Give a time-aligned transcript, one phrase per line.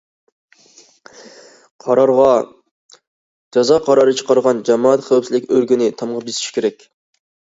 [1.83, 2.29] قارارغا
[3.57, 6.83] جازا قارارى چىقارغان جامائەت خەۋپسىزلىكى ئورگىنى تامغا بېسىشى كېرەك.